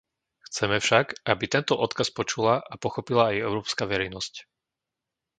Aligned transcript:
Chceme 0.49 0.77
však, 0.85 1.05
aby 1.31 1.43
tento 1.55 1.73
odkaz 1.85 2.09
počula 2.19 2.55
a 2.57 2.73
pochopila 2.83 3.23
aj 3.29 3.41
európska 3.47 3.83
verejnosť. 3.93 4.33